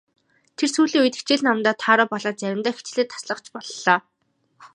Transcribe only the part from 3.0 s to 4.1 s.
таслах ч боллоо.